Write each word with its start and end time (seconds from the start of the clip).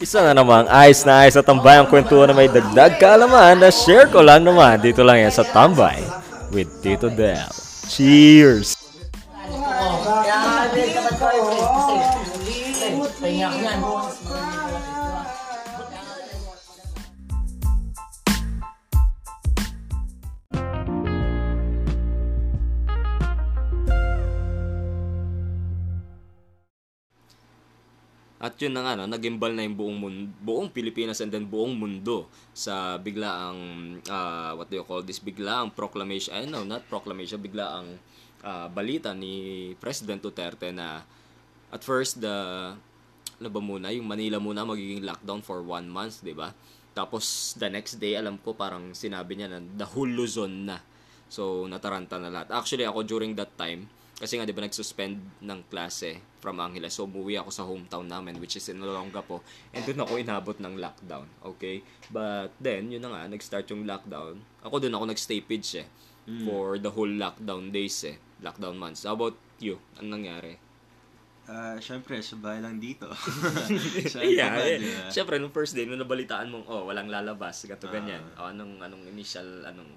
Isa 0.00 0.20
na 0.24 0.32
namang 0.32 0.68
ayos 0.68 1.00
na 1.04 1.24
ayos 1.24 1.34
sa 1.36 1.44
tambay 1.44 1.76
ang 1.76 1.88
kwentuhan 1.88 2.28
na 2.30 2.36
may 2.36 2.48
dagdag 2.48 2.96
kaalaman 2.96 3.60
na 3.60 3.68
share 3.68 4.08
ko 4.08 4.24
lang 4.24 4.44
naman 4.44 4.80
dito 4.80 5.04
lang 5.04 5.20
yan 5.20 5.32
sa 5.32 5.44
Tambay 5.44 6.00
with 6.52 6.70
Tito 6.80 7.12
Del. 7.12 7.50
Cheers! 7.88 8.83
At 28.44 28.60
yun 28.60 28.76
na 28.76 28.84
nga, 28.84 28.92
no, 28.92 29.08
nagimbal 29.08 29.56
na 29.56 29.64
yung 29.64 29.72
buong, 29.72 29.96
mundo, 29.96 30.28
buong 30.44 30.68
Pilipinas 30.68 31.24
and 31.24 31.32
then 31.32 31.48
buong 31.48 31.80
mundo 31.80 32.28
sa 32.52 33.00
biglaang, 33.00 33.56
uh, 34.04 34.52
what 34.52 34.68
do 34.68 34.76
you 34.76 34.84
call 34.84 35.00
this, 35.00 35.16
biglaang 35.16 35.72
proclamation, 35.72 36.36
ay 36.36 36.44
no, 36.44 36.60
not 36.60 36.84
proclamation, 36.92 37.40
biglaang 37.40 37.96
uh, 38.44 38.68
balita 38.68 39.16
ni 39.16 39.72
President 39.80 40.20
Duterte 40.20 40.68
na 40.76 41.00
at 41.72 41.80
first, 41.80 42.20
the, 42.20 42.36
ano 43.40 43.48
ba 43.48 43.60
muna, 43.64 43.88
yung 43.90 44.06
Manila 44.06 44.36
muna 44.38 44.62
magiging 44.62 45.02
lockdown 45.02 45.40
for 45.40 45.64
one 45.64 45.88
month, 45.88 46.20
di 46.20 46.36
ba? 46.36 46.52
Tapos, 46.94 47.56
the 47.58 47.66
next 47.66 47.98
day, 47.98 48.14
alam 48.14 48.38
ko, 48.38 48.54
parang 48.54 48.94
sinabi 48.94 49.34
niya 49.34 49.50
na 49.50 49.58
the 49.58 49.88
whole 49.88 50.06
Luzon 50.06 50.70
na. 50.70 50.78
So, 51.26 51.66
nataranta 51.66 52.20
na 52.22 52.30
lahat. 52.30 52.54
Actually, 52.54 52.86
ako 52.86 53.02
during 53.02 53.34
that 53.34 53.50
time, 53.58 53.90
kasi 54.14 54.38
nga, 54.38 54.46
di 54.46 54.54
ba, 54.54 54.62
nag-suspend 54.62 55.42
ng 55.42 55.60
klase 55.66 56.22
from 56.38 56.62
Angeles. 56.62 56.94
So, 56.94 57.10
umuwi 57.10 57.34
ako 57.34 57.50
sa 57.50 57.66
hometown 57.66 58.06
namin, 58.06 58.38
which 58.38 58.54
is 58.54 58.66
in 58.70 58.78
Olongapo. 58.78 59.42
And 59.74 59.82
doon 59.82 60.06
ako 60.06 60.12
inabot 60.22 60.56
ng 60.62 60.78
lockdown. 60.78 61.26
Okay? 61.42 61.82
But 62.14 62.54
then, 62.62 62.94
yun 62.94 63.02
na 63.02 63.10
nga, 63.10 63.26
nag-start 63.26 63.66
yung 63.74 63.82
lockdown. 63.82 64.38
Ako 64.62 64.78
doon 64.78 64.94
ako 64.94 65.04
nag-stay 65.10 65.42
pitch 65.42 65.82
eh. 65.82 65.88
For 66.24 66.80
the 66.80 66.88
whole 66.88 67.10
lockdown 67.10 67.68
days 67.68 68.00
eh. 68.08 68.16
Lockdown 68.40 68.80
months. 68.80 69.04
How 69.04 69.12
about 69.12 69.36
you? 69.60 69.76
Anong 70.00 70.24
nangyari? 70.24 70.56
Ah, 71.44 71.76
syempre, 71.76 72.24
sabay 72.24 72.64
lang 72.64 72.80
dito. 72.80 73.04
Sa 74.14 74.24
yeah, 74.24 74.56
yeah. 74.56 74.80
di 74.80 74.88
ba? 74.88 75.12
Siyempre, 75.12 75.36
nung 75.36 75.52
first 75.52 75.76
day, 75.76 75.84
nung 75.84 76.00
nabalitaan 76.00 76.48
mong, 76.48 76.64
oh, 76.64 76.88
walang 76.88 77.12
lalabas, 77.12 77.68
gato 77.68 77.84
Ah. 77.90 77.92
ganyan. 77.92 78.24
Oh, 78.40 78.48
anong, 78.48 78.80
anong 78.80 79.04
initial, 79.12 79.44
anong, 79.68 79.92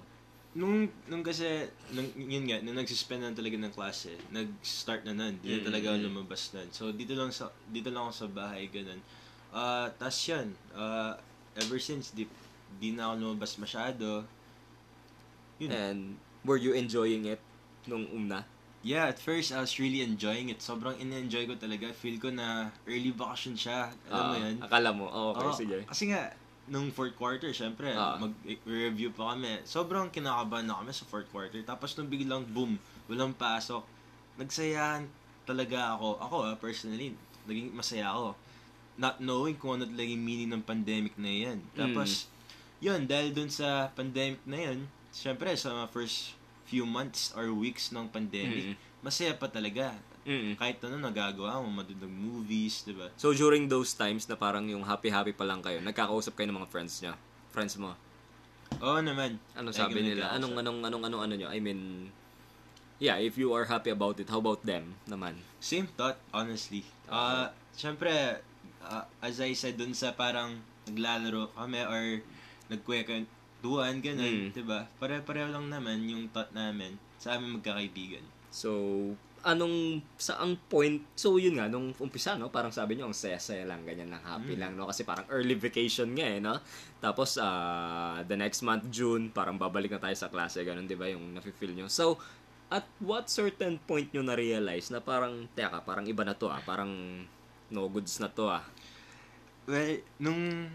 Nung, 0.56 0.88
nung 1.12 1.20
kasi, 1.20 1.68
nung, 1.92 2.08
yun 2.16 2.48
nga, 2.48 2.58
nung 2.64 2.80
nag-suspend 2.80 3.20
na 3.20 3.36
talaga 3.36 3.60
ng 3.60 3.74
klase, 3.74 4.16
nag-start 4.32 5.04
na 5.04 5.12
nun, 5.12 5.36
di 5.44 5.52
na 5.52 5.60
Mm. 5.60 5.66
talaga 5.68 5.86
ako 5.92 5.98
lumabas 6.08 6.42
nun. 6.56 6.68
So, 6.72 6.88
dito 6.88 7.12
lang 7.12 7.28
sa, 7.28 7.52
dito 7.68 7.92
lang 7.92 8.08
ako 8.08 8.14
sa 8.16 8.28
bahay, 8.32 8.64
ganun. 8.72 9.00
Ah, 9.52 9.92
tas 9.92 10.16
yan, 10.24 10.48
ah, 10.72 11.20
ever 11.52 11.76
since, 11.76 12.16
di, 12.16 12.24
di 12.80 12.96
na 12.96 13.12
ako 13.12 13.14
lumabas 13.28 13.60
masyado. 13.60 14.24
Yun. 15.58 15.70
and 15.74 16.00
were 16.46 16.56
you 16.56 16.70
enjoying 16.70 17.26
it 17.26 17.42
nung 17.90 18.06
una? 18.14 18.46
Yeah, 18.86 19.10
at 19.10 19.18
first, 19.18 19.50
I 19.50 19.58
was 19.58 19.74
really 19.82 20.06
enjoying 20.06 20.54
it. 20.54 20.62
Sobrang 20.62 20.94
in-enjoy 21.02 21.50
ko 21.50 21.58
talaga. 21.58 21.90
Feel 21.90 22.14
ko 22.22 22.30
na 22.30 22.70
early 22.86 23.10
vacation 23.10 23.58
siya. 23.58 23.90
Alam 24.06 24.22
mo 24.22 24.34
Ah, 24.38 24.42
yun? 24.46 24.56
Akala 24.62 24.90
mo, 24.94 25.10
oh, 25.10 25.34
okay, 25.34 25.50
Oo, 25.50 25.58
sige. 25.58 25.78
Kasi 25.82 26.14
nga, 26.14 26.30
nung 26.68 26.92
fourth 26.92 27.16
quarter, 27.16 27.50
syempre, 27.50 27.92
Ah. 27.92 28.16
mag-review 28.16 29.10
pa 29.10 29.32
kami. 29.32 29.60
Sobrang 29.64 30.08
kinakabahan 30.08 30.64
na 30.64 30.78
kami 30.78 30.92
sa 30.92 31.04
fourth 31.04 31.28
quarter. 31.28 31.60
Tapos 31.62 31.96
nung 31.96 32.06
biglang 32.06 32.44
boom, 32.44 32.76
walang 33.08 33.32
pasok. 33.32 33.84
Nagsayahan 34.36 35.08
talaga 35.42 35.96
ako. 35.96 36.20
Ako, 36.20 36.36
ah, 36.44 36.56
personally, 36.56 37.16
naging 37.44 37.72
masaya 37.72 38.12
ako. 38.12 38.36
Not 38.94 39.18
knowing 39.18 39.56
kung 39.56 39.80
ano 39.80 39.86
talaga 39.86 40.06
yung 40.06 40.22
meaning 40.22 40.50
ng 40.50 40.62
pandemic 40.62 41.14
na 41.16 41.30
yan. 41.30 41.58
Tapos, 41.72 42.28
yun, 42.78 43.06
dahil 43.06 43.32
dun 43.32 43.48
sa 43.48 43.88
pandemic 43.90 44.42
na 44.44 44.70
yun, 44.70 44.78
syempre, 45.10 45.54
sa 45.54 45.72
mga 45.72 45.88
first 45.88 46.34
few 46.68 46.84
months 46.84 47.32
or 47.32 47.48
weeks 47.48 47.88
ng 47.90 48.06
pandemic, 48.06 48.74
Mm. 48.74 48.76
masaya 49.00 49.32
pa 49.32 49.48
talaga. 49.48 49.96
Mm. 50.28 50.60
Kahit 50.60 50.76
ano 50.84 51.00
nagagawa 51.00 51.64
mo, 51.64 51.80
madudog 51.80 52.12
movies, 52.12 52.84
di 52.84 52.92
ba? 52.92 53.08
So, 53.16 53.32
during 53.32 53.64
those 53.64 53.96
times 53.96 54.28
na 54.28 54.36
parang 54.36 54.68
yung 54.68 54.84
happy-happy 54.84 55.32
pa 55.32 55.48
lang 55.48 55.64
kayo, 55.64 55.80
nagkakausap 55.80 56.36
kayo 56.36 56.52
ng 56.52 56.60
mga 56.60 56.68
friends 56.68 57.00
niya? 57.00 57.16
Friends 57.48 57.80
mo? 57.80 57.96
Oo 58.84 59.00
naman. 59.00 59.40
Lagi 59.56 59.72
sabi 59.72 60.04
nila? 60.04 60.28
Anong, 60.36 60.60
anong, 60.60 60.84
anong, 60.84 61.02
anong, 61.08 61.22
ano 61.24 61.32
nyo? 61.32 61.48
I 61.48 61.64
mean, 61.64 62.12
yeah, 63.00 63.16
if 63.16 63.40
you 63.40 63.56
are 63.56 63.64
happy 63.64 63.88
about 63.88 64.20
it, 64.20 64.28
how 64.28 64.36
about 64.36 64.60
them 64.68 65.00
naman? 65.08 65.40
Same 65.64 65.88
thought, 65.96 66.20
honestly. 66.28 66.84
Uh, 67.08 67.48
Siyempre, 67.72 68.44
uh, 68.84 69.04
as 69.24 69.40
I 69.40 69.56
said 69.56 69.80
dun 69.80 69.96
sa 69.96 70.12
parang 70.12 70.60
naglalaro 70.84 71.56
kami 71.56 71.80
or 71.88 72.20
nagkwekwentuhan, 72.68 73.96
Mm. 73.96 74.04
ganun, 74.04 74.36
diba? 74.52 74.80
Pare-pareho 75.00 75.48
lang 75.48 75.72
naman 75.72 76.04
yung 76.04 76.28
thought 76.28 76.52
namin 76.52 77.00
sa 77.16 77.40
aming 77.40 77.58
magkakaibigan. 77.64 78.22
So, 78.48 78.70
anong, 79.40 80.02
sa 80.18 80.42
ang 80.42 80.58
point, 80.66 80.98
so 81.14 81.38
yun 81.38 81.56
nga, 81.56 81.70
nung 81.70 81.94
umpisa, 81.94 82.34
no, 82.34 82.50
parang 82.50 82.74
sabi 82.74 82.98
nyo, 82.98 83.08
ang 83.08 83.16
saya-saya 83.16 83.62
lang, 83.64 83.86
ganyan 83.86 84.10
lang, 84.10 84.20
happy 84.20 84.58
Mm. 84.58 84.60
lang, 84.60 84.72
no, 84.74 84.90
kasi 84.90 85.06
parang 85.06 85.24
early 85.30 85.54
vacation 85.54 86.10
nga, 86.12 86.26
eh, 86.26 86.40
no? 86.42 86.58
Tapos, 86.98 87.38
ah, 87.38 88.18
the 88.26 88.34
next 88.34 88.66
month, 88.66 88.90
June, 88.90 89.30
parang 89.30 89.54
babalik 89.54 89.94
na 89.94 90.02
tayo 90.02 90.16
sa 90.18 90.26
klase, 90.26 90.66
ganun, 90.66 90.84
di 90.84 90.98
ba, 90.98 91.06
yung 91.06 91.32
nafe-feel 91.32 91.72
nyo. 91.72 91.86
So, 91.86 92.18
at 92.68 92.84
what 93.00 93.30
certain 93.30 93.78
point 93.80 94.12
nyo 94.12 94.20
na-realize 94.20 94.90
na 94.90 95.00
parang, 95.00 95.46
teka, 95.54 95.80
parang 95.80 96.04
iba 96.04 96.26
na 96.26 96.34
to, 96.34 96.50
ah, 96.50 96.60
parang 96.60 97.24
no 97.70 97.86
goods 97.86 98.18
na 98.18 98.28
to, 98.28 98.50
ah. 98.50 98.64
Well, 99.64 100.00
nung 100.18 100.66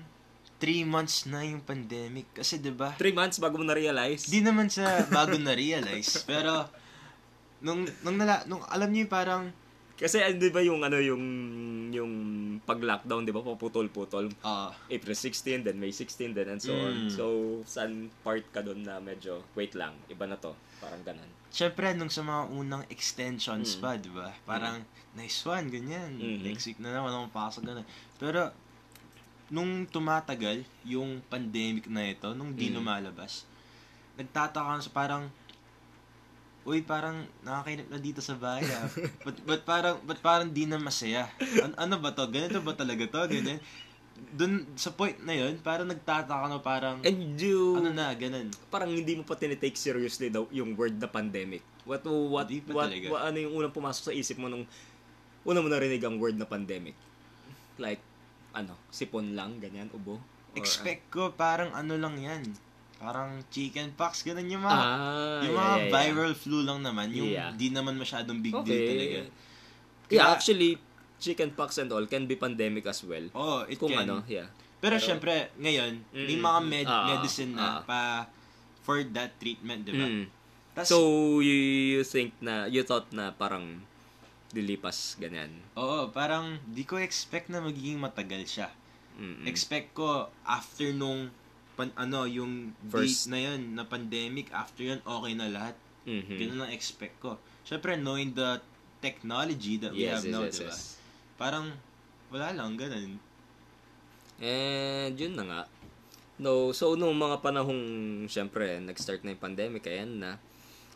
three 0.57 0.87
months 0.87 1.27
na 1.27 1.43
yung 1.43 1.59
pandemic, 1.59 2.31
kasi 2.31 2.57
diba, 2.57 2.95
Three 2.95 3.11
months 3.11 3.37
bago 3.37 3.59
mo 3.59 3.65
na-realize? 3.67 4.31
di 4.31 4.39
naman 4.39 4.71
sa 4.71 5.03
bago 5.11 5.35
na-realize, 5.35 6.23
pero 6.29 6.69
nung, 7.63 7.81
nung, 8.03 8.17
nala, 8.19 8.43
nung 8.45 8.61
alam 8.67 8.91
niyo 8.91 9.07
parang, 9.07 9.49
Kasi, 9.93 10.19
ah, 10.19 10.33
di 10.33 10.49
ba 10.49 10.59
yung, 10.59 10.81
ano, 10.81 10.97
yung, 10.97 11.23
yung 11.93 12.11
pag-lockdown, 12.65 13.23
di 13.23 13.31
ba, 13.31 13.45
paputol-putol, 13.45 14.25
ah, 14.41 14.73
April 14.89 15.13
16, 15.15 15.63
then 15.63 15.77
May 15.77 15.93
16, 15.93 16.33
then 16.33 16.49
and 16.49 16.59
so 16.59 16.73
on. 16.73 17.07
Mm. 17.07 17.11
So, 17.13 17.23
saan 17.63 18.09
part 18.25 18.41
ka 18.49 18.65
doon 18.65 18.81
na 18.83 18.97
medyo, 18.97 19.45
wait 19.53 19.77
lang, 19.77 19.93
iba 20.09 20.25
na 20.25 20.35
to. 20.35 20.51
Parang 20.81 20.99
ganun. 21.05 21.29
Siyempre, 21.53 21.93
nung 21.93 22.09
sa 22.09 22.25
mga 22.25 22.49
unang 22.51 22.83
extensions 22.89 23.77
Mm. 23.77 23.81
pa, 23.85 23.89
di 23.95 24.09
ba? 24.09 24.33
Parang, 24.43 24.81
nice 25.13 25.45
one, 25.45 25.69
ganyan. 25.69 26.17
Mhm. 26.17 26.41
Next 26.41 26.65
week 26.65 26.81
na 26.81 26.89
naman 26.89 27.13
akong 27.13 27.31
pasok, 27.31 27.61
ganun. 27.63 27.85
Pero, 28.17 28.49
nung 29.53 29.85
tumatagal, 29.85 30.65
yung 30.83 31.21
pandemic 31.29 31.85
na 31.85 32.09
ito, 32.09 32.33
nung 32.33 32.57
di 32.57 32.73
Mm. 32.73 32.81
lumalabas, 32.81 33.45
nagtataka 34.17 34.73
ako 34.73 34.81
sa 34.81 34.91
parang, 34.91 35.23
uy, 36.63 36.79
parang 36.83 37.27
nakakainip 37.43 37.87
na 37.91 37.99
dito 37.99 38.23
sa 38.23 38.39
bahay 38.39 38.63
ah. 38.71 38.87
but, 39.27 39.35
but 39.43 39.61
parang, 39.67 39.99
but 40.07 40.19
parang 40.23 40.47
di 40.51 40.63
na 40.63 40.79
masaya. 40.79 41.27
An- 41.59 41.75
ano 41.75 41.99
ba 41.99 42.15
to? 42.15 42.23
Ganito 42.31 42.63
ba 42.63 42.71
talaga 42.71 43.03
to? 43.03 43.19
Ganyan. 43.27 43.59
Dun, 44.13 44.63
sa 44.79 44.93
point 44.93 45.17
na 45.25 45.35
yun, 45.35 45.59
parang 45.59 45.89
nagtataka 45.89 46.45
na 46.47 46.61
parang, 46.61 46.97
And 47.03 47.35
you, 47.35 47.75
ano 47.81 47.91
na, 47.91 48.13
ganun. 48.15 48.53
parang 48.71 48.93
hindi 48.93 49.19
mo 49.19 49.27
pa 49.27 49.35
tinitake 49.35 49.75
seriously 49.75 50.31
daw 50.31 50.47
yung 50.53 50.77
word 50.79 50.95
na 50.95 51.09
pandemic. 51.09 51.65
What, 51.83 52.07
what, 52.07 52.47
what, 52.47 52.87
talaga. 52.87 53.07
what, 53.11 53.21
ano 53.27 53.37
yung 53.43 53.53
unang 53.59 53.75
pumasok 53.75 54.03
sa 54.09 54.13
isip 54.15 54.39
mo 54.39 54.47
nung 54.47 54.63
una 55.43 55.59
mo 55.59 55.67
narinig 55.67 55.99
ang 55.99 56.15
word 56.21 56.39
na 56.39 56.47
pandemic? 56.47 56.95
Like, 57.75 57.99
ano, 58.55 58.77
sipon 58.93 59.35
lang, 59.35 59.59
ganyan, 59.59 59.91
ubo? 59.91 60.21
Or, 60.21 60.55
Expect 60.55 61.09
ko 61.09 61.33
parang 61.33 61.73
ano 61.73 61.97
lang 61.97 62.15
yan. 62.21 62.45
Parang 63.03 63.43
chicken 63.47 63.91
pox, 63.91 64.23
ganun 64.23 64.47
yung 64.47 64.63
mga, 64.63 64.71
ah, 64.73 65.43
yung 65.43 65.51
yeah, 65.51 65.59
mga 65.59 65.75
yeah, 65.75 65.83
yeah. 65.83 65.91
viral 65.91 66.33
flu 66.33 66.63
lang 66.63 66.79
naman. 66.79 67.11
Yung 67.11 67.27
Yeah. 67.27 67.51
di 67.51 67.67
naman 67.67 67.95
masyadong 67.95 68.39
big 68.39 68.55
deal 68.55 68.63
Okay. 68.63 68.87
talaga. 68.87 69.19
Yeah, 69.21 69.29
Kaya- 70.09 70.31
actually, 70.31 70.71
chicken 71.17 71.51
pox 71.51 71.75
and 71.77 71.89
all 71.89 72.03
can 72.05 72.23
be 72.23 72.35
pandemic 72.35 72.83
as 72.85 73.03
well. 73.03 73.27
Oh, 73.33 73.63
it 73.63 73.75
Kung 73.75 73.91
can. 73.91 74.03
ano, 74.03 74.23
yeah. 74.25 74.47
Pero, 74.77 74.95
Pero- 74.95 75.03
syempre, 75.05 75.33
ngayon, 75.57 75.99
may 76.11 76.35
Mm, 76.35 76.41
mga 76.41 76.59
mm, 76.59 76.67
med- 76.69 76.87
ah, 76.89 77.07
medicine 77.09 77.51
na 77.53 77.65
ah. 77.65 77.77
pa 77.81 77.99
for 78.81 78.99
that 79.05 79.35
treatment, 79.37 79.83
di 79.83 79.93
ba? 79.93 80.03
Mm. 80.05 80.23
Tas, 80.73 80.87
So, 80.87 80.99
you, 81.39 81.55
you 81.93 82.01
think 82.01 82.33
na, 82.39 82.65
you 82.65 82.81
thought 82.81 83.07
na 83.09 83.31
parang 83.31 83.83
dilipas, 84.49 85.17
ganyan. 85.17 85.49
oo, 85.73 86.09
parang 86.09 86.55
di 86.67 86.83
ko 86.83 86.95
expect 86.95 87.47
na 87.47 87.57
magiging 87.57 87.97
matagal 87.97 88.43
siya. 88.43 88.69
Mm-mm. 89.13 89.45
Expect 89.45 89.93
ko 89.93 90.07
after 90.43 90.89
nung 90.91 91.29
pan, 91.73 91.89
ano, 91.95 92.25
yung 92.25 92.71
First- 92.87 93.27
date 93.27 93.31
na 93.33 93.39
yun, 93.51 93.61
na 93.73 93.83
pandemic, 93.83 94.53
after 94.53 94.85
yun, 94.85 95.01
okay 95.01 95.33
na 95.33 95.47
lahat. 95.49 95.75
Mhm. 96.03 96.35
Ganun 96.37 96.61
ang 96.67 96.73
expect 96.73 97.17
ko. 97.19 97.39
Syempre, 97.63 97.95
knowing 97.95 98.35
the 98.35 98.59
technology 98.99 99.79
that 99.79 99.91
we 99.91 100.07
Yes, 100.07 100.21
have 100.21 100.25
yes, 100.27 100.33
now, 100.33 100.43
yes, 100.43 100.55
diba? 100.55 100.67
yes. 100.69 100.79
Parang, 101.35 101.65
wala 102.29 102.49
lang, 102.51 102.75
ganun. 102.75 103.19
And, 104.39 105.13
yun 105.15 105.33
na 105.33 105.43
nga. 105.43 105.61
No, 106.41 106.73
so 106.73 106.97
nung 106.97 107.13
mga 107.13 107.39
panahong 107.45 107.83
syempre 108.25 108.81
nag-start 108.81 109.21
na 109.21 109.37
yung 109.37 109.43
pandemic, 109.43 109.85
ayan 109.85 110.17
na. 110.17 110.31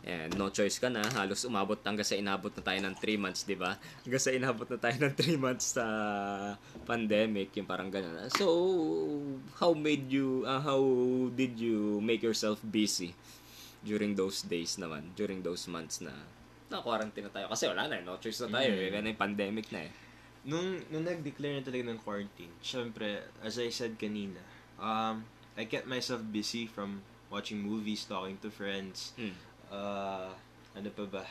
And 0.05 0.29
no 0.38 0.53
choice 0.53 0.77
ka 0.77 0.88
na, 0.94 1.01
halos 1.17 1.41
umabot 1.44 1.75
hanggang 1.81 2.05
sa 2.05 2.13
inabot 2.13 2.53
na 2.53 2.61
tayo 2.61 2.79
ng 2.85 2.95
3 2.95 3.17
months, 3.17 3.41
'di 3.44 3.57
ba? 3.57 3.75
Hanggang 4.05 4.23
sa 4.23 4.31
inabot 4.31 4.67
na 4.69 4.77
tayo 4.77 4.97
ng 5.03 5.13
3 5.17 5.35
months 5.35 5.65
sa 5.73 5.85
pandemic, 6.85 7.51
yung 7.57 7.65
parang 7.67 7.89
ganun. 7.89 8.29
So, 8.38 8.45
how 9.57 9.73
made 9.73 10.07
you 10.07 10.45
uh, 10.45 10.61
how 10.61 10.79
did 11.33 11.57
you 11.57 11.99
make 11.99 12.21
yourself 12.21 12.61
busy 12.61 13.17
during 13.81 14.13
those 14.13 14.45
days 14.45 14.77
naman, 14.77 15.11
during 15.17 15.41
those 15.41 15.65
months 15.67 15.99
na 15.99 16.13
na-quarantine 16.67 17.23
na 17.27 17.31
tayo 17.31 17.47
kasi 17.47 17.63
wala 17.71 17.88
na, 17.88 17.95
eh, 17.95 18.03
no 18.03 18.19
choice 18.19 18.44
na 18.44 18.59
tayo, 18.59 18.75
eh, 18.75 18.91
na 18.91 18.99
yung 18.99 19.15
pandemic 19.15 19.71
na 19.71 19.88
eh. 19.88 19.91
Nung, 20.47 20.79
nung 20.91 21.03
nag-declare 21.03 21.59
na 21.59 21.63
talaga 21.63 21.83
ng 21.88 21.99
quarantine, 22.03 22.51
syempre, 22.59 23.23
as 23.39 23.55
I 23.55 23.71
said 23.71 23.95
kanina, 23.95 24.39
um, 24.75 25.23
I 25.55 25.63
kept 25.63 25.88
myself 25.88 26.19
busy 26.27 26.67
from 26.67 27.03
watching 27.31 27.63
movies, 27.63 28.03
talking 28.03 28.35
to 28.44 28.51
friends, 28.51 29.15
Mm. 29.15 29.35
Uh, 29.72 30.30
ano 30.78 30.90
pa 30.94 31.04
ba? 31.10 31.24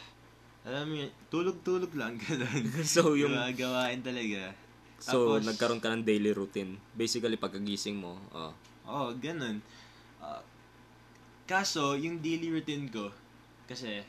Alam 0.67 0.85
mo 0.91 0.95
yun, 0.99 1.11
tulog-tulog 1.31 1.95
lang, 1.95 2.19
ganun. 2.23 2.67
So, 2.83 3.15
yung- 3.15 3.31
Diba, 3.31 3.55
gawain 3.55 4.03
talaga. 4.03 4.51
So, 4.99 5.39
Tapos- 5.39 5.47
nagkaroon 5.47 5.79
ka 5.79 5.95
ng 5.95 6.03
daily 6.03 6.35
routine. 6.35 6.75
Basically, 6.97 7.39
pagkagising 7.39 7.95
mo, 7.95 8.19
oh, 8.35 8.51
Oo, 8.87 9.11
oh, 9.11 9.19
ganun. 9.19 9.63
Ah, 10.23 10.43
kaso, 11.47 11.95
yung 11.99 12.19
daily 12.23 12.51
routine 12.51 12.91
ko, 12.91 13.11
kasi, 13.67 14.03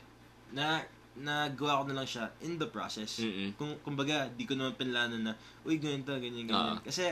na, 0.50 0.82
nagawa 1.18 1.82
ko 1.82 1.84
na 1.90 2.02
lang 2.02 2.08
siya 2.08 2.30
in 2.42 2.58
the 2.58 2.66
process. 2.70 3.18
Mm-mm. 3.18 3.54
Kung, 3.58 3.74
kumbaga, 3.82 4.30
di 4.30 4.46
ko 4.46 4.54
naman 4.54 4.78
pinlano 4.78 5.18
na, 5.18 5.34
uy, 5.66 5.78
ganito, 5.78 6.14
ganyan, 6.14 6.46
ganyan. 6.46 6.78
Ah. 6.78 6.82
Kasi, 6.82 7.10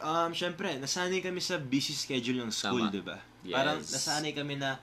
um, 0.00 0.30
syempre, 0.32 0.76
nasanay 0.80 1.20
kami 1.20 1.40
sa 1.40 1.60
busy 1.60 1.92
schedule 1.92 2.40
ng 2.40 2.52
school, 2.52 2.88
di 2.88 3.04
ba? 3.04 3.20
Yes. 3.44 3.52
Parang, 3.52 3.78
nasanay 3.80 4.32
kami 4.32 4.56
na, 4.56 4.80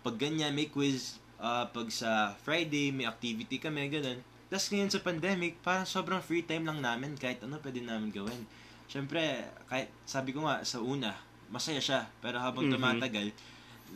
pag 0.00 0.16
ganyan, 0.16 0.52
may 0.52 0.68
quiz, 0.68 1.20
ah, 1.36 1.68
pag 1.68 1.88
sa 1.92 2.32
Friday, 2.40 2.92
may 2.92 3.04
activity 3.04 3.60
kami, 3.60 3.88
ganun. 3.88 4.20
Tapos 4.50 4.66
ngayon 4.68 4.90
sa 4.90 4.98
pandemic, 4.98 5.62
parang 5.62 5.86
sobrang 5.86 6.18
free 6.18 6.42
time 6.42 6.66
lang 6.66 6.82
namin, 6.82 7.14
kahit 7.14 7.38
ano 7.44 7.60
pwede 7.62 7.80
namin 7.80 8.10
gawin. 8.10 8.42
Syempre, 8.90 9.46
kahit 9.70 9.86
sabi 10.02 10.34
ko 10.34 10.42
nga, 10.42 10.66
sa 10.66 10.82
una, 10.82 11.14
masaya 11.46 11.78
siya, 11.78 12.10
pero 12.18 12.42
habang 12.42 12.66
Mhm. 12.66 12.74
tumatagal, 12.74 13.28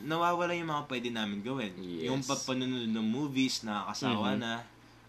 nawawala 0.06 0.54
yung 0.54 0.70
mga 0.70 0.84
pwede 0.86 1.08
namin 1.10 1.42
gawin. 1.42 1.74
Yes. 1.78 2.06
Yung 2.10 2.22
papanunod 2.22 2.86
ng 2.86 3.06
movies, 3.06 3.62
nakakasawa 3.62 4.34
Mhm. 4.34 4.40
na. 4.42 4.52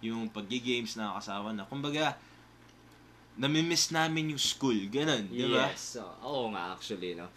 Yung 0.02 0.30
pag-games, 0.30 0.98
nakakasawa 0.98 1.54
na. 1.54 1.66
Kumbaga, 1.66 2.18
namimiss 3.36 3.92
namin 3.92 4.34
yung 4.34 4.42
school. 4.42 4.78
Ganun, 4.88 5.28
di 5.28 5.46
ba? 5.46 5.70
Yes. 5.70 6.00
Oo 6.24 6.50
nga 6.56 6.72
actually, 6.74 7.14
no. 7.14 7.28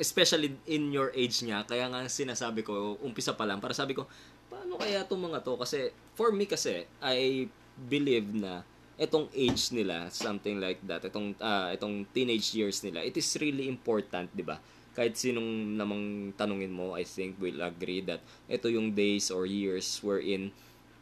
Especially 0.00 0.56
in 0.64 0.88
your 0.88 1.12
age 1.12 1.44
nga, 1.44 1.60
kaya 1.68 1.84
nga 1.92 2.08
sinasabi 2.08 2.64
ko, 2.64 2.96
umpisa 3.04 3.36
pa 3.36 3.44
lang, 3.44 3.60
para 3.60 3.76
sabi 3.76 3.92
ko, 3.92 4.08
paano 4.48 4.80
kaya 4.80 5.04
itong 5.04 5.28
mga 5.28 5.44
to? 5.44 5.60
Kasi, 5.60 5.92
for 6.16 6.32
me 6.32 6.48
kasi, 6.48 6.88
I 7.04 7.44
believe 7.76 8.32
na 8.32 8.64
itong 9.00 9.28
age 9.32 9.72
nila, 9.76 10.08
something 10.08 10.60
like 10.60 10.80
that, 10.88 11.04
itong, 11.04 11.36
ah, 11.40 11.72
itong 11.72 12.08
teenage 12.16 12.52
years 12.56 12.80
nila, 12.80 13.04
it 13.04 13.16
is 13.16 13.28
really 13.40 13.68
important, 13.68 14.28
di 14.32 14.44
ba? 14.44 14.60
Kahit 14.92 15.16
sinong 15.16 15.76
namang 15.76 16.36
tanungin 16.36 16.72
mo, 16.72 16.92
I 16.96 17.04
think 17.04 17.40
will 17.40 17.60
agree 17.64 18.04
that 18.04 18.20
ito 18.48 18.68
yung 18.68 18.92
days 18.92 19.32
or 19.32 19.48
years 19.48 19.86
wherein 20.04 20.52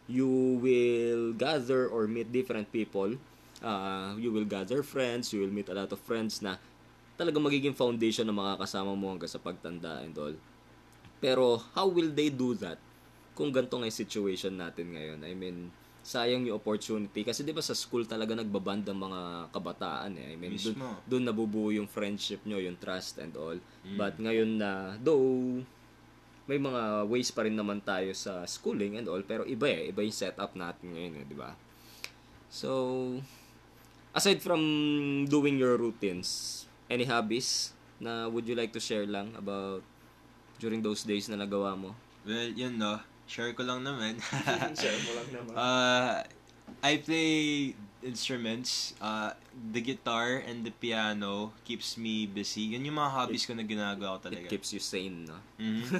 you 0.07 0.59
will 0.63 1.35
gather 1.35 1.87
or 1.91 2.07
meet 2.07 2.31
different 2.31 2.71
people. 2.71 3.19
Uh, 3.59 4.15
you 4.15 4.31
will 4.31 4.47
gather 4.47 4.87
friends, 4.87 5.35
you 5.35 5.43
will 5.43 5.51
meet 5.51 5.67
a 5.67 5.75
lot 5.75 5.91
of 5.91 5.99
friends 6.07 6.39
na 6.39 6.63
talagang 7.19 7.43
magiging 7.43 7.75
foundation 7.75 8.25
na 8.31 8.33
makakasama 8.33 8.95
mo 8.95 9.11
hanggang 9.11 9.29
sa 9.29 9.43
pagtanda 9.43 10.07
and 10.07 10.15
all. 10.15 10.37
Pero 11.19 11.59
how 11.75 11.91
will 11.91 12.15
they 12.15 12.31
do 12.31 12.55
that 12.63 12.79
kung 13.35 13.51
ganito 13.51 13.75
nga 13.75 13.91
situation 13.91 14.55
natin 14.55 14.95
ngayon? 14.95 15.21
I 15.27 15.35
mean, 15.35 15.75
sayang 16.09 16.47
yung 16.47 16.57
opportunity 16.57 17.27
kasi 17.27 17.43
'di 17.45 17.53
ba 17.53 17.61
sa 17.61 17.77
school 17.77 18.07
talaga 18.07 18.33
nagbaband 18.33 18.87
ang 18.89 18.99
mga 19.03 19.21
kabataan 19.51 20.15
eh. 20.17 20.33
I 20.33 20.37
mean, 20.39 20.55
dun, 20.57 20.79
Mismo. 20.79 20.89
dun 21.05 21.25
nabubuo 21.27 21.75
yung 21.75 21.91
friendship 21.91 22.47
nyo, 22.47 22.57
yung 22.63 22.79
trust 22.79 23.19
and 23.19 23.35
all. 23.35 23.59
Mm. 23.85 23.99
But 23.99 24.15
ngayon 24.17 24.51
na 24.57 24.97
though 25.03 25.61
may 26.49 26.57
mga 26.57 27.05
ways 27.13 27.29
pa 27.29 27.45
rin 27.45 27.53
naman 27.53 27.85
tayo 27.85 28.09
sa 28.17 28.49
schooling 28.49 28.97
and 28.97 29.05
all 29.11 29.21
pero 29.21 29.45
iba 29.45 29.69
eh, 29.69 29.93
iba 29.93 30.01
yung 30.01 30.17
setup 30.17 30.57
natin 30.57 30.97
ngayon 30.97 31.15
eh, 31.21 31.25
'di 31.29 31.37
ba? 31.37 31.53
So 32.49 32.71
aside 34.17 34.41
from 34.41 34.63
doing 35.29 35.61
your 35.61 35.77
routines, 35.77 36.65
any 36.89 37.05
hobbies 37.05 37.73
na 37.99 38.27
would 38.29 38.47
you 38.47 38.55
like 38.55 38.73
to 38.73 38.81
share 38.81 39.05
lang 39.05 39.33
about 39.37 39.83
during 40.59 40.83
those 40.83 41.05
days 41.05 41.29
na 41.29 41.37
nagawa 41.37 41.77
mo? 41.77 41.95
Well, 42.25 42.51
yun 42.51 42.77
no. 42.77 43.01
Share 43.29 43.53
ko 43.53 43.63
lang 43.63 43.85
naman. 43.85 44.19
share 44.81 44.99
mo 45.05 45.11
lang 45.15 45.29
naman. 45.31 45.55
Uh, 45.55 46.25
I 46.81 46.97
play 47.01 47.31
instruments. 48.01 48.95
Uh, 49.01 49.33
the 49.53 49.81
guitar 49.81 50.41
and 50.41 50.65
the 50.65 50.73
piano 50.73 51.53
keeps 51.65 51.97
me 51.97 52.25
busy. 52.25 52.73
Yun 52.73 52.89
yung 52.89 52.97
mga 52.97 53.13
hobbies 53.13 53.45
ko 53.45 53.53
na 53.53 53.65
ginagawa 53.65 54.17
ko 54.21 54.33
It 54.33 54.45
talaga. 54.45 54.49
keeps 54.49 54.73
you 54.73 54.81
sane, 54.81 55.29
no? 55.29 55.39
Mhm. 55.61 55.85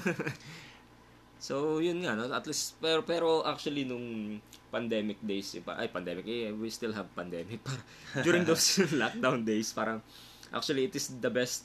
So, 1.39 1.79
yun 1.79 2.03
nga, 2.03 2.19
no? 2.19 2.27
at 2.35 2.43
least, 2.51 2.75
pero, 2.83 3.07
pero 3.07 3.47
actually, 3.47 3.87
nung 3.87 4.43
pandemic 4.75 5.23
days, 5.23 5.55
pa- 5.63 5.79
ay, 5.79 5.87
pandemic, 5.87 6.27
eh, 6.27 6.51
we 6.51 6.67
still 6.67 6.91
have 6.91 7.07
pandemic. 7.15 7.63
During 8.27 8.43
those 8.43 8.67
lockdown 8.91 9.47
days, 9.47 9.71
parang, 9.71 10.03
actually, 10.51 10.87
it 10.87 10.95
is 10.95 11.13
the 11.19 11.31
best 11.31 11.65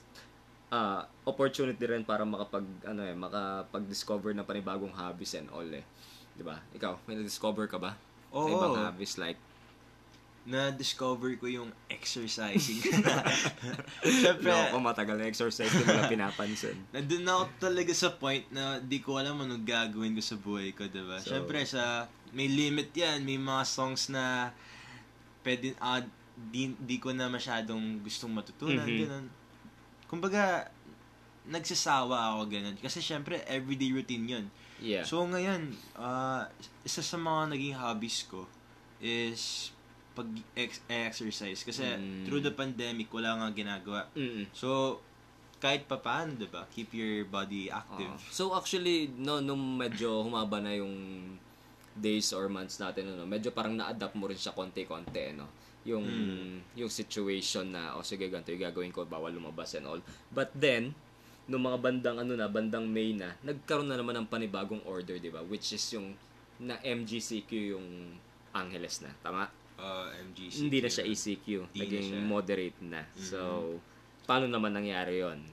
uh, 0.70 1.06
opportunity 1.24 1.84
rin 1.86 2.04
para 2.04 2.26
makapag, 2.26 2.66
ano 2.84 3.02
eh, 3.04 3.16
makapag-discover 3.16 4.34
na 4.34 4.42
panibagong 4.42 4.92
hobbies 4.92 5.38
and 5.38 5.48
all, 5.54 5.68
eh. 5.68 5.86
Di 6.34 6.42
ba? 6.42 6.58
Ikaw, 6.74 7.06
may 7.06 7.20
na-discover 7.20 7.70
ka 7.70 7.78
ba? 7.78 7.94
Oo. 8.34 8.50
May 8.50 8.54
ibang 8.58 8.78
hobbies 8.80 9.16
like, 9.18 9.38
Na-discover 10.44 11.40
ko 11.40 11.48
yung 11.48 11.72
exercising. 11.88 12.84
Siyempre, 14.04 14.52
no, 14.52 14.76
kung 14.76 14.84
matagal 14.84 15.16
na 15.16 15.32
exercise, 15.32 15.72
di 15.72 15.88
mo 15.88 15.96
lang 15.96 16.12
pinapansin. 16.12 16.76
nandun 16.96 17.24
na 17.24 17.40
ako 17.40 17.44
talaga 17.64 17.92
sa 17.96 18.12
point 18.12 18.44
na 18.52 18.76
di 18.84 19.00
ko 19.00 19.16
alam 19.16 19.40
anong 19.40 19.64
gagawin 19.64 20.12
ko 20.12 20.20
sa 20.20 20.36
buhay 20.36 20.76
ko, 20.76 20.84
diba? 20.92 21.16
So- 21.24 21.32
Siyempre, 21.32 21.64
sa, 21.64 22.12
may 22.36 22.52
limit 22.52 22.92
yan. 22.92 23.24
May 23.24 23.40
mga 23.40 23.64
songs 23.64 24.12
na 24.12 24.52
pwede, 25.48 25.80
ah, 25.80 26.04
di, 26.34 26.74
di 26.76 26.98
ko 26.98 27.14
na 27.14 27.30
masyadong 27.30 28.02
gustong 28.02 28.34
matutunan, 28.34 28.86
Mhm. 28.86 29.00
ganun. 29.00 29.26
Kumbaga, 30.10 30.70
nagsasawa 31.46 32.34
ako 32.34 32.42
ganun. 32.50 32.78
Kasi 32.80 33.00
syempre, 33.00 33.42
everyday 33.46 33.92
routine 33.92 34.26
yun. 34.26 34.46
Yeah. 34.80 35.06
So 35.06 35.24
ngayon, 35.24 35.76
ah, 35.96 36.48
isa 36.82 37.00
sa 37.00 37.16
mga 37.16 37.54
naging 37.54 37.78
hobbies 37.78 38.26
ko 38.28 38.48
is 39.00 39.70
pag-exercise. 40.14 41.66
Kasi 41.66 41.84
Mm. 41.84 42.26
through 42.26 42.42
the 42.42 42.54
pandemic, 42.54 43.10
wala 43.10 43.34
nga 43.38 43.50
ginagawa. 43.52 44.06
Mm-mm. 44.14 44.46
So, 44.54 45.00
kahit 45.58 45.88
pa 45.88 45.98
paano, 45.98 46.36
diba? 46.36 46.68
Keep 46.70 46.94
your 46.94 47.24
body 47.26 47.72
active. 47.72 48.12
Oo. 48.12 48.30
So 48.30 48.52
actually, 48.52 49.08
no, 49.16 49.40
nung 49.40 49.80
medyo 49.80 50.22
humaba 50.22 50.60
na 50.60 50.76
yung 50.76 50.94
days 51.96 52.36
or 52.36 52.52
months 52.52 52.78
natin, 52.78 53.08
ano, 53.08 53.24
medyo 53.24 53.50
parang 53.50 53.74
na-adapt 53.74 54.14
mo 54.14 54.28
rin 54.28 54.36
siya 54.36 54.52
konti-konti, 54.52 55.34
no? 55.34 55.48
Yung, 55.84 56.04
Mm. 56.04 56.56
yung 56.76 56.88
situation 56.88 57.68
na, 57.68 57.94
o 57.94 58.02
sige, 58.02 58.28
ganito 58.28 58.50
yung 58.50 58.64
gagawin 58.64 58.90
ko, 58.90 59.04
bawal 59.04 59.30
lumabas 59.30 59.76
and 59.76 59.84
all. 59.84 60.00
But 60.30 60.50
then, 60.54 60.96
nung 61.44 61.62
mga 61.62 61.78
bandang, 61.78 62.18
ano 62.18 62.34
na, 62.34 62.48
bandang 62.48 62.88
May 62.88 63.12
na, 63.12 63.36
nagkaroon 63.42 63.92
na 63.92 64.00
naman 64.00 64.16
ng 64.16 64.28
panibagong 64.28 64.80
order, 64.84 65.20
di 65.20 65.28
ba? 65.28 65.44
Which 65.44 65.72
is 65.72 65.84
yung, 65.92 66.16
na 66.58 66.80
MGCQ 66.80 67.52
yung 67.76 67.88
Angeles 68.52 69.04
na, 69.04 69.12
tama? 69.20 69.52
Uh, 69.76 70.08
MGC. 70.24 70.56
Hindi 70.64 70.80
na 70.80 70.88
siya 70.88 71.04
ECQ, 71.04 71.48
na 71.66 71.76
naging 71.76 72.08
siya. 72.08 72.24
moderate 72.24 72.80
na. 72.80 73.04
So, 73.14 73.76
paano 74.24 74.48
naman 74.48 74.72
nangyari 74.72 75.20
yon 75.20 75.44